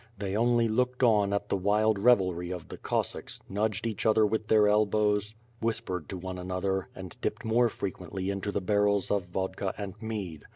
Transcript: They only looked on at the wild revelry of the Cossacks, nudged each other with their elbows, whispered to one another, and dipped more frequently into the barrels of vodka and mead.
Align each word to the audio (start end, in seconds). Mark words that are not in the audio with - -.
They 0.17 0.35
only 0.35 0.67
looked 0.67 1.03
on 1.03 1.31
at 1.31 1.49
the 1.49 1.55
wild 1.55 1.99
revelry 1.99 2.49
of 2.49 2.69
the 2.69 2.77
Cossacks, 2.79 3.39
nudged 3.47 3.85
each 3.85 4.03
other 4.03 4.25
with 4.25 4.47
their 4.47 4.67
elbows, 4.67 5.35
whispered 5.59 6.09
to 6.09 6.17
one 6.17 6.39
another, 6.39 6.87
and 6.95 7.15
dipped 7.21 7.45
more 7.45 7.69
frequently 7.69 8.31
into 8.31 8.51
the 8.51 8.61
barrels 8.61 9.11
of 9.11 9.25
vodka 9.25 9.75
and 9.77 9.93
mead. 10.01 10.45